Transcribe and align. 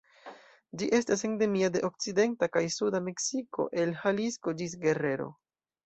Ĝi 0.81 0.87
estas 0.99 1.21
endemia 1.29 1.69
de 1.77 1.83
okcidenta 1.91 2.51
kaj 2.57 2.65
suda 2.79 3.05
Meksiko, 3.11 3.71
el 3.85 3.97
Jalisco 4.03 4.59
ĝis 4.63 4.79
Guerrero. 4.85 5.35